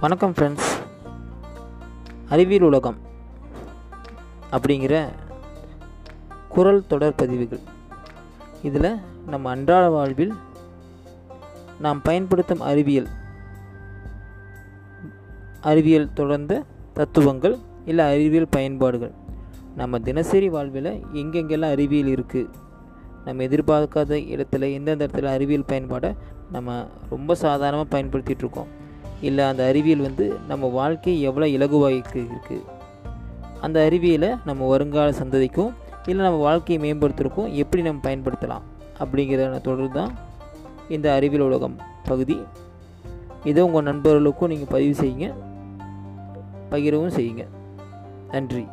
வணக்கம் 0.00 0.32
ஃப்ரெண்ட்ஸ் 0.32 0.70
அறிவியல் 2.28 2.62
உலகம் 2.62 2.96
அப்படிங்கிற 4.50 5.08
குரல் 6.48 6.86
தொடர் 6.86 7.14
பதிவுகள். 7.14 7.58
இதில் 8.62 8.88
நம்ம 9.26 9.50
அன்றாட 9.50 9.88
வாழ்வில் 9.90 10.34
நாம் 11.80 12.02
பயன்படுத்தும் 12.02 12.60
அறிவியல் 12.60 13.08
அறிவியல் 15.60 16.12
தொடர்ந்த 16.12 16.62
தத்துவங்கள் 16.92 17.58
இல்லை 17.84 18.04
அறிவியல் 18.04 18.48
பயன்பாடுகள். 18.50 19.14
நம்ம 19.76 19.98
தினசரி 19.98 20.48
வாழ்வில் 20.48 20.92
எங்கெங்கெல்லாம் 21.12 21.70
அறிவியல் 21.70 22.14
இருக்குது 22.14 22.50
நம்ம 23.24 23.42
எதிர்பார்க்காத 23.42 24.18
இடத்துல 24.34 24.72
எந்தெந்த 24.72 25.06
இடத்துல 25.06 25.24
அறிவியல் 25.24 25.70
பயன்பாடை 25.72 26.16
நம்ம 26.50 26.86
ரொம்ப 27.08 27.34
சாதாரணமாக 27.34 27.98
பயன்படுத்திகிட்ருக்கோம் 27.98 28.38
இருக்கோம். 28.38 28.84
இல்லை 29.20 29.44
அந்த 29.44 29.66
அறிவியல் 29.66 29.98
வந்து 29.98 30.38
நம்ம 30.48 30.66
வாழ்க்கையை 30.66 31.22
எவ்வளோ 31.22 31.46
இலகுவாக 31.46 32.02
இருக்குது 32.14 32.62
அந்த 33.60 33.84
அறிவியலை 33.84 34.34
நம்ம 34.44 34.68
வருங்கால 34.68 35.10
சந்ததிக்கும் 35.10 35.72
இல்லை 36.06 36.24
நம்ம 36.24 36.40
வாழ்க்கையை 36.40 36.92
மேம்படுத்துறதுக்கும் 36.92 37.52
எப்படி 37.52 37.82
நம்ம 37.82 38.10
பயன்படுத்தலாம் 38.10 38.62
அப்படிங்கிற 38.98 39.60
தொடர் 39.60 39.90
தான் 39.90 40.14
இந்த 40.88 41.12
அறிவியல் 41.12 41.46
உலகம் 41.46 41.76
பகுதி. 42.04 42.42
இதை 43.44 43.62
உங்கள் 43.62 43.82
நண்பர்களுக்கும் 43.82 44.48
நீங்கள் 44.48 44.68
பதிவு 44.70 45.04
செய்யுங்க. 45.04 45.32
பகிரவும் 46.70 47.18
செய்யுங்க. 47.18 47.46
நன்றி. 48.30 48.66